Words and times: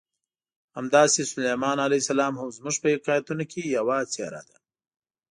همداسې 0.77 1.21
سلیمان 1.31 1.77
علیه 1.85 2.01
السلام 2.03 2.33
هم 2.39 2.49
زموږ 2.57 2.75
په 2.81 2.87
حکایتونو 2.95 3.43
کې 3.51 3.61
یوه 3.77 3.97
څېره 4.13 4.41
ده. 4.49 4.57